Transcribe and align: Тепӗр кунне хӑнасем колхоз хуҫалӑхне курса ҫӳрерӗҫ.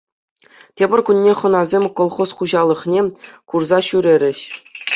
Тепӗр 0.77 0.99
кунне 1.09 1.33
хӑнасем 1.41 1.85
колхоз 2.01 2.29
хуҫалӑхне 2.39 3.01
курса 3.53 3.79
ҫӳрерӗҫ. 3.89 4.39